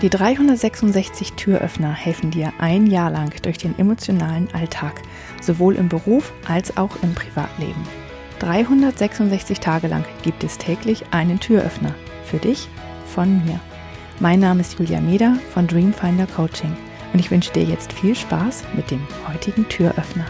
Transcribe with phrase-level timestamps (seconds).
[0.00, 5.02] Die 366 Türöffner helfen dir ein Jahr lang durch den emotionalen Alltag,
[5.42, 7.82] sowohl im Beruf als auch im Privatleben.
[8.38, 11.96] 366 Tage lang gibt es täglich einen Türöffner.
[12.22, 12.68] Für dich,
[13.06, 13.58] von mir.
[14.20, 16.76] Mein Name ist Julia Meder von Dreamfinder Coaching
[17.12, 20.26] und ich wünsche dir jetzt viel Spaß mit dem heutigen Türöffner.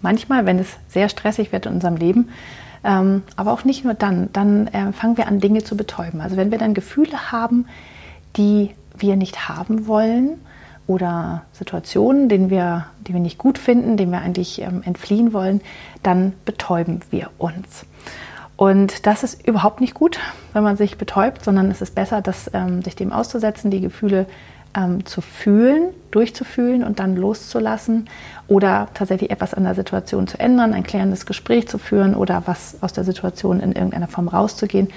[0.00, 2.30] Manchmal, wenn es sehr stressig wird in unserem Leben,
[2.84, 4.30] ähm, aber auch nicht nur dann.
[4.32, 6.20] Dann äh, fangen wir an, Dinge zu betäuben.
[6.20, 7.66] Also wenn wir dann Gefühle haben,
[8.36, 10.40] die wir nicht haben wollen
[10.86, 15.60] oder Situationen, denen wir, die wir nicht gut finden, denen wir eigentlich ähm, entfliehen wollen,
[16.02, 17.86] dann betäuben wir uns.
[18.56, 20.18] Und das ist überhaupt nicht gut,
[20.52, 24.26] wenn man sich betäubt, sondern es ist besser, das, ähm, sich dem auszusetzen, die Gefühle
[24.74, 28.08] ähm, zu fühlen, durchzufühlen und dann loszulassen
[28.48, 32.76] oder tatsächlich etwas an der Situation zu ändern, ein klärendes Gespräch zu führen oder was
[32.80, 34.88] aus der Situation in irgendeiner Form rauszugehen.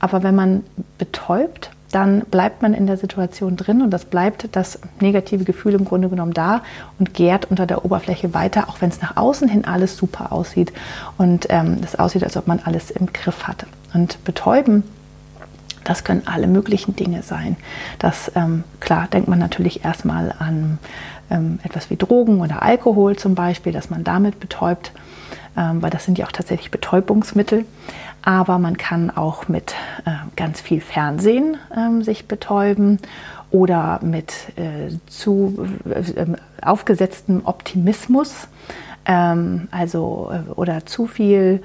[0.00, 0.64] Aber wenn man
[0.98, 5.84] betäubt, dann bleibt man in der Situation drin und das bleibt das negative Gefühl im
[5.84, 6.62] Grunde genommen da
[6.98, 10.72] und gärt unter der Oberfläche weiter, auch wenn es nach außen hin alles super aussieht
[11.18, 13.66] und ähm, es aussieht, als ob man alles im Griff hatte.
[13.92, 14.84] Und betäuben
[15.84, 17.56] das können alle möglichen Dinge sein.
[17.98, 20.78] Das, ähm, klar, denkt man natürlich erstmal an
[21.30, 24.92] ähm, etwas wie Drogen oder Alkohol zum Beispiel, dass man damit betäubt,
[25.56, 27.64] ähm, weil das sind ja auch tatsächlich Betäubungsmittel.
[28.24, 32.98] Aber man kann auch mit äh, ganz viel Fernsehen ähm, sich betäuben
[33.50, 36.26] oder mit äh, zu äh,
[36.64, 38.48] aufgesetztem Optimismus,
[39.04, 41.62] ähm, also äh, oder zu viel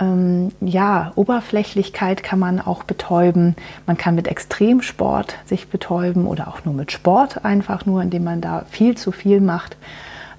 [0.00, 3.56] ähm, ja, Oberflächlichkeit kann man auch betäuben.
[3.86, 8.40] Man kann mit Extremsport sich betäuben oder auch nur mit Sport einfach nur, indem man
[8.40, 9.76] da viel zu viel macht.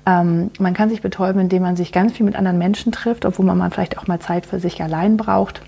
[0.06, 3.46] Ähm, man kann sich betäuben, indem man sich ganz viel mit anderen Menschen trifft, obwohl
[3.46, 5.62] man vielleicht auch mal Zeit für sich allein braucht.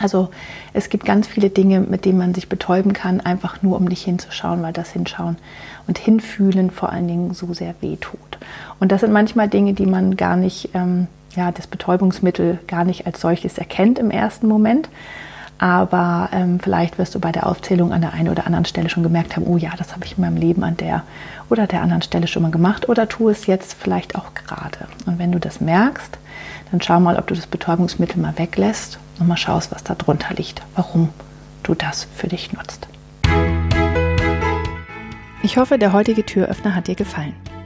[0.00, 0.30] Also
[0.72, 4.02] es gibt ganz viele Dinge, mit denen man sich betäuben kann, einfach nur um nicht
[4.02, 5.36] hinzuschauen, weil das Hinschauen
[5.86, 8.18] und Hinfühlen vor allen Dingen so sehr weh tut.
[8.80, 13.06] Und das sind manchmal Dinge, die man gar nicht ähm, ja, das Betäubungsmittel gar nicht
[13.06, 14.88] als solches erkennt im ersten Moment.
[15.58, 19.02] Aber ähm, vielleicht wirst du bei der Aufzählung an der einen oder anderen Stelle schon
[19.02, 21.04] gemerkt haben, oh ja, das habe ich in meinem Leben an der
[21.48, 24.78] oder der anderen Stelle schon mal gemacht oder tu es jetzt vielleicht auch gerade.
[25.06, 26.18] Und wenn du das merkst,
[26.70, 30.34] dann schau mal, ob du das Betäubungsmittel mal weglässt und mal schaust, was da drunter
[30.34, 31.10] liegt, warum
[31.62, 32.88] du das für dich nutzt.
[35.42, 37.34] Ich hoffe, der heutige Türöffner hat dir gefallen.